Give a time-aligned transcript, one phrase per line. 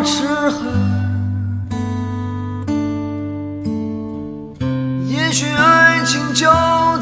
[0.00, 0.64] 有过齿痕？
[5.06, 6.46] 也许爱情就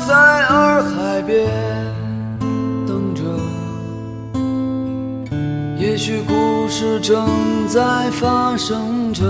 [0.06, 0.14] 在
[0.48, 1.48] 洱海边
[2.87, 3.22] 等着，
[5.78, 9.25] 也许故事正在发生着。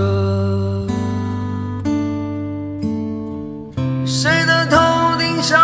[4.03, 4.77] 谁的头
[5.19, 5.59] 顶上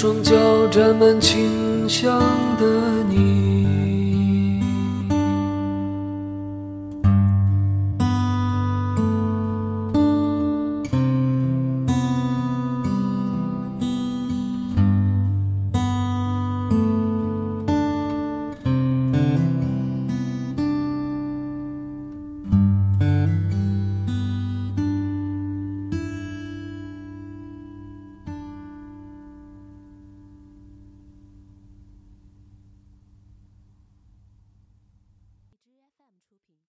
[0.00, 0.32] 双脚
[0.68, 2.20] 沾满清香
[2.56, 2.64] 的
[3.08, 3.47] 泥。